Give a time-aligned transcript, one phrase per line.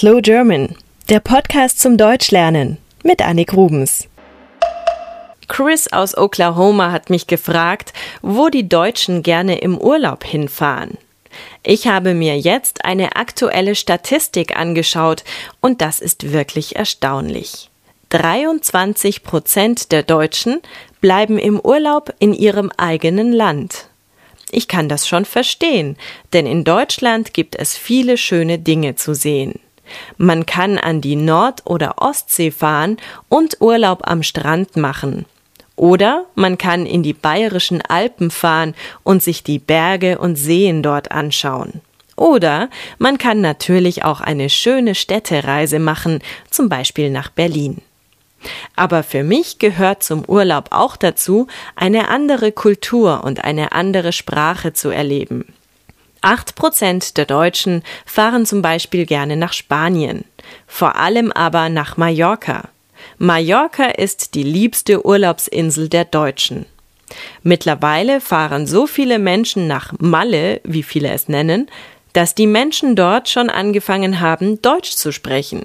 [0.00, 0.76] Slow German,
[1.10, 4.08] der Podcast zum Deutschlernen mit Annik Rubens.
[5.46, 7.92] Chris aus Oklahoma hat mich gefragt,
[8.22, 10.96] wo die Deutschen gerne im Urlaub hinfahren.
[11.62, 15.22] Ich habe mir jetzt eine aktuelle Statistik angeschaut
[15.60, 17.68] und das ist wirklich erstaunlich.
[18.08, 20.62] 23 Prozent der Deutschen
[21.02, 23.90] bleiben im Urlaub in ihrem eigenen Land.
[24.50, 25.98] Ich kann das schon verstehen,
[26.32, 29.60] denn in Deutschland gibt es viele schöne Dinge zu sehen.
[30.16, 32.96] Man kann an die Nord- oder Ostsee fahren
[33.28, 35.26] und Urlaub am Strand machen.
[35.76, 41.10] Oder man kann in die bayerischen Alpen fahren und sich die Berge und Seen dort
[41.10, 41.80] anschauen.
[42.16, 46.20] Oder man kann natürlich auch eine schöne Städtereise machen,
[46.50, 47.80] zum Beispiel nach Berlin.
[48.76, 54.74] Aber für mich gehört zum Urlaub auch dazu, eine andere Kultur und eine andere Sprache
[54.74, 55.46] zu erleben.
[56.22, 60.24] Acht Prozent der Deutschen fahren zum Beispiel gerne nach Spanien,
[60.66, 62.68] vor allem aber nach Mallorca.
[63.16, 66.66] Mallorca ist die liebste Urlaubsinsel der Deutschen.
[67.42, 71.70] Mittlerweile fahren so viele Menschen nach Malle, wie viele es nennen,
[72.12, 75.64] dass die Menschen dort schon angefangen haben, Deutsch zu sprechen.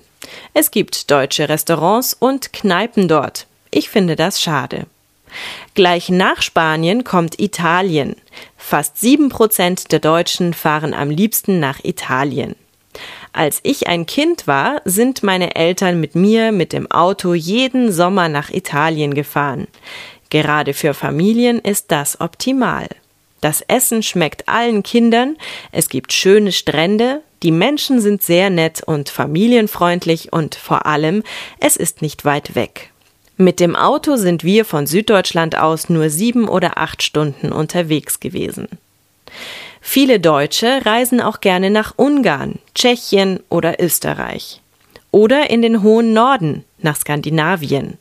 [0.53, 3.47] Es gibt deutsche Restaurants und Kneipen dort.
[3.71, 4.85] Ich finde das schade.
[5.73, 8.15] Gleich nach Spanien kommt Italien.
[8.57, 12.55] Fast sieben Prozent der Deutschen fahren am liebsten nach Italien.
[13.33, 18.29] Als ich ein Kind war, sind meine Eltern mit mir mit dem Auto jeden Sommer
[18.29, 19.67] nach Italien gefahren.
[20.29, 22.87] Gerade für Familien ist das optimal.
[23.41, 25.35] Das Essen schmeckt allen Kindern,
[25.71, 31.21] es gibt schöne Strände, die Menschen sind sehr nett und familienfreundlich und vor allem,
[31.59, 32.91] es ist nicht weit weg.
[33.37, 38.67] Mit dem Auto sind wir von Süddeutschland aus nur sieben oder acht Stunden unterwegs gewesen.
[39.81, 44.61] Viele Deutsche reisen auch gerne nach Ungarn, Tschechien oder Österreich.
[45.11, 47.97] Oder in den hohen Norden, nach Skandinavien.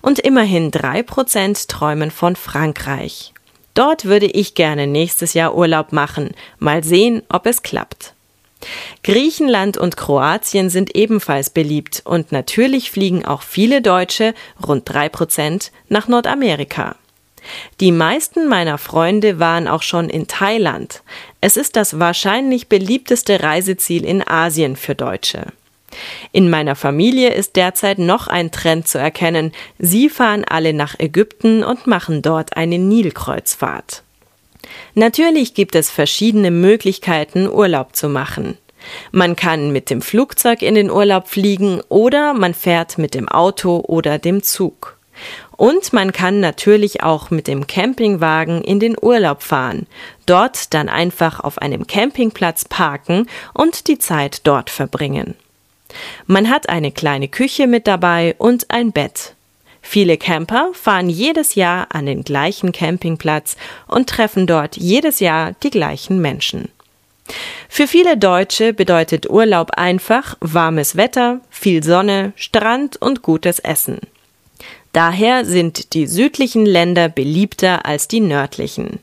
[0.00, 3.32] Und immerhin drei Prozent träumen von Frankreich.
[3.74, 6.30] Dort würde ich gerne nächstes Jahr Urlaub machen.
[6.58, 8.13] Mal sehen, ob es klappt.
[9.02, 14.34] Griechenland und Kroatien sind ebenfalls beliebt und natürlich fliegen auch viele Deutsche,
[14.66, 16.96] rund drei Prozent, nach Nordamerika.
[17.80, 21.02] Die meisten meiner Freunde waren auch schon in Thailand.
[21.40, 25.46] Es ist das wahrscheinlich beliebteste Reiseziel in Asien für Deutsche.
[26.32, 29.52] In meiner Familie ist derzeit noch ein Trend zu erkennen.
[29.78, 34.02] Sie fahren alle nach Ägypten und machen dort eine Nilkreuzfahrt.
[34.94, 38.58] Natürlich gibt es verschiedene Möglichkeiten, Urlaub zu machen.
[39.12, 43.82] Man kann mit dem Flugzeug in den Urlaub fliegen oder man fährt mit dem Auto
[43.86, 44.98] oder dem Zug.
[45.56, 49.86] Und man kann natürlich auch mit dem Campingwagen in den Urlaub fahren,
[50.26, 55.34] dort dann einfach auf einem Campingplatz parken und die Zeit dort verbringen.
[56.26, 59.33] Man hat eine kleine Küche mit dabei und ein Bett.
[59.86, 63.56] Viele Camper fahren jedes Jahr an den gleichen Campingplatz
[63.86, 66.70] und treffen dort jedes Jahr die gleichen Menschen.
[67.68, 74.00] Für viele Deutsche bedeutet Urlaub einfach warmes Wetter, viel Sonne, Strand und gutes Essen.
[74.92, 79.00] Daher sind die südlichen Länder beliebter als die nördlichen.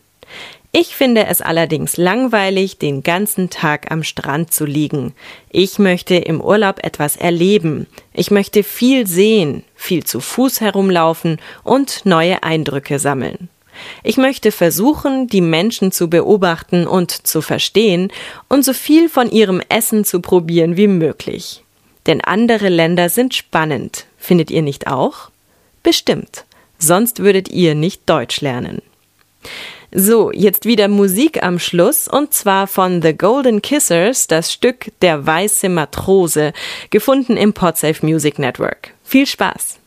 [0.74, 5.14] Ich finde es allerdings langweilig, den ganzen Tag am Strand zu liegen.
[5.50, 7.88] Ich möchte im Urlaub etwas erleben.
[8.14, 13.50] Ich möchte viel sehen, viel zu Fuß herumlaufen und neue Eindrücke sammeln.
[14.02, 18.10] Ich möchte versuchen, die Menschen zu beobachten und zu verstehen
[18.48, 21.64] und so viel von ihrem Essen zu probieren wie möglich.
[22.06, 25.32] Denn andere Länder sind spannend, findet ihr nicht auch?
[25.84, 26.46] Bestimmt.
[26.78, 28.82] Sonst würdet ihr nicht Deutsch lernen.
[29.94, 35.26] So, jetzt wieder Musik am Schluss und zwar von The Golden Kissers, das Stück Der
[35.26, 36.54] weiße Matrose,
[36.92, 38.94] gefunden im Podsafe Music Network.
[39.04, 39.80] Viel Spaß!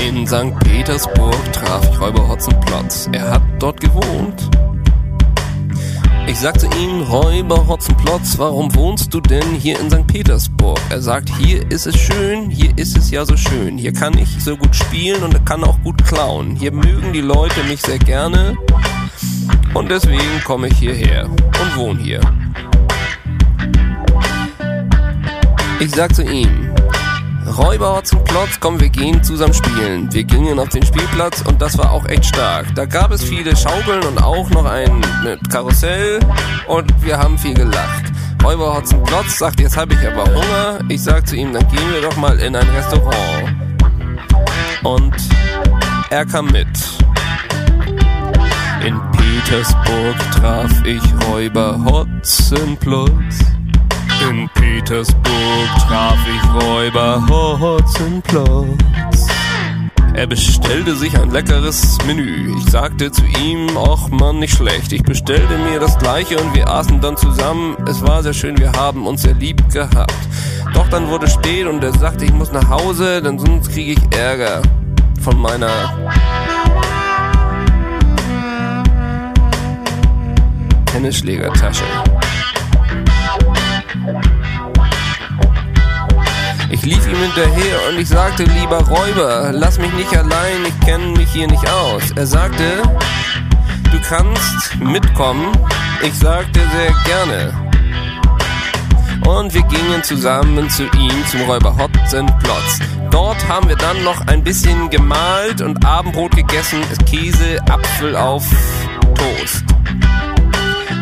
[0.00, 0.56] In St.
[0.60, 3.08] Petersburg traf ich Räuber Hotzenplotz.
[3.12, 4.48] Er hat dort gewohnt
[6.26, 10.06] ich sagte ihm, Räuber Hotzenplotz, warum wohnst du denn hier in St.
[10.06, 10.78] Petersburg?
[10.90, 13.78] Er sagt, hier ist es schön, hier ist es ja so schön.
[13.78, 16.56] Hier kann ich so gut spielen und kann auch gut klauen.
[16.56, 18.56] Hier mögen die Leute mich sehr gerne
[19.74, 22.20] und deswegen komme ich hierher und wohne hier.
[25.80, 26.72] Ich sag zu ihm,
[27.46, 30.12] Räuber zum Plotz, komm, wir gehen zusammen spielen.
[30.12, 32.74] Wir gingen auf den Spielplatz und das war auch echt stark.
[32.74, 35.02] Da gab es viele Schaukeln und auch noch ein
[35.50, 36.20] Karussell
[36.68, 38.04] und wir haben viel gelacht.
[38.42, 40.80] Räuber zum Plotz sagt, jetzt habe ich aber Hunger.
[40.88, 43.54] Ich sag zu ihm, dann gehen wir doch mal in ein Restaurant.
[44.84, 45.14] und
[46.10, 46.66] er kam mit.
[48.84, 53.38] In Petersburg traf ich Räuber Hotzenplotz.
[54.28, 59.26] In Petersburg traf ich Räuber Hotzenplotz.
[60.14, 62.56] Er bestellte sich ein leckeres Menü.
[62.56, 64.94] Ich sagte zu ihm, ach man, nicht schlecht.
[64.94, 67.76] Ich bestellte mir das gleiche und wir aßen dann zusammen.
[67.86, 70.14] Es war sehr schön, wir haben uns sehr lieb gehabt.
[70.72, 74.16] Doch dann wurde spät und er sagte, ich muss nach Hause, denn sonst kriege ich
[74.16, 74.62] Ärger
[75.20, 75.68] von meiner
[80.86, 81.84] Tennisschlägertasche.
[87.12, 91.46] Ihm hinterher und ich sagte, lieber Räuber, lass mich nicht allein, ich kenne mich hier
[91.46, 92.10] nicht aus.
[92.16, 92.82] Er sagte,
[93.90, 95.52] du kannst mitkommen.
[96.02, 97.52] Ich sagte sehr gerne.
[99.26, 102.80] Und wir gingen zusammen zu ihm zum Räuber Hotzenplotz.
[103.10, 108.44] Dort haben wir dann noch ein bisschen gemalt und Abendbrot gegessen, Käse, Apfel auf
[109.14, 109.64] Toast.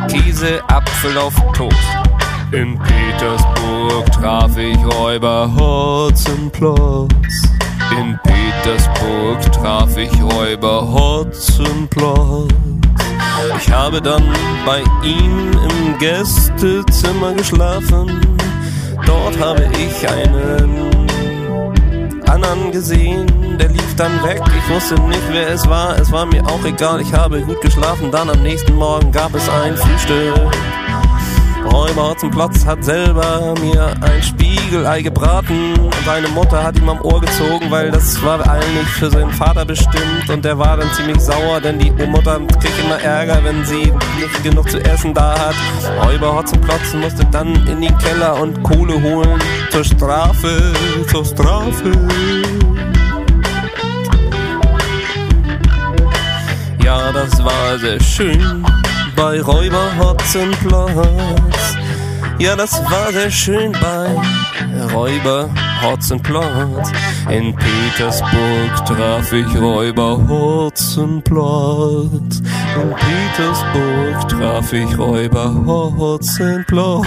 [0.09, 2.10] Käse, Apfel auf Toast.
[2.53, 7.13] In Petersburg traf ich Räuber Hotzenplotz.
[7.97, 12.53] In Petersburg traf ich Räuber Hotzenplotz.
[13.57, 14.25] Ich habe dann
[14.67, 18.21] bei ihm im Gästezimmer geschlafen.
[19.07, 21.07] Dort habe ich einen
[22.29, 23.27] anderen gesehen,
[23.61, 24.43] der lief dann weg.
[24.59, 25.97] Ich wusste nicht, wer es war.
[26.01, 27.01] Es war mir auch egal.
[27.01, 28.11] Ich habe gut geschlafen.
[28.11, 30.35] Dann am nächsten Morgen gab es ein Frühstück.
[31.65, 37.71] Räuber Hotzenplotz hat selber mir ein Spiegelei gebraten seine Mutter hat ihm am Ohr gezogen,
[37.71, 41.79] weil das war eigentlich für seinen Vater bestimmt und der war dann ziemlich sauer, denn
[41.79, 45.55] die Mutter kriegt immer Ärger, wenn sie nicht genug zu essen da hat.
[46.05, 49.39] Räuber Hotzenplotz musste dann in den Keller und Kohle holen
[49.71, 50.73] zur Strafe,
[51.11, 51.93] zur Strafe.
[56.83, 58.65] Ja, das war sehr schön
[59.21, 61.77] bei Räuber Hotzenplotz.
[62.39, 64.17] Ja, das war sehr schön bei
[64.95, 65.51] Räuber
[65.83, 66.91] Hotzenplotz.
[67.29, 72.09] In Petersburg traf ich Räuber Hotzenplotz.
[72.81, 77.07] In Petersburg traf ich Räuber Hotzenplotz.